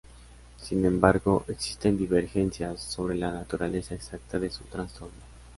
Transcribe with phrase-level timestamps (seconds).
[0.59, 5.11] Sin embargo, existen divergencias sobre la naturaleza exacta de su trastorno.